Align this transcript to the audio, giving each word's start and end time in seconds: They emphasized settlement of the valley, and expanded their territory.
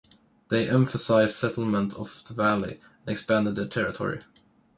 They 0.49 0.67
emphasized 0.67 1.35
settlement 1.35 1.93
of 1.93 2.23
the 2.27 2.33
valley, 2.33 2.79
and 3.05 3.09
expanded 3.09 3.55
their 3.55 3.67
territory. 3.67 4.21